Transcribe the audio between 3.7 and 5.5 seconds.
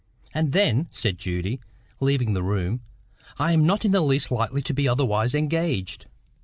in the least likely to be otherwise